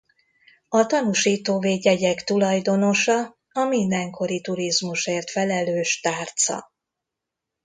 [0.69, 6.71] A tanúsító védjegyek tulajdonosa a mindenkori turizmusért felelős tárca.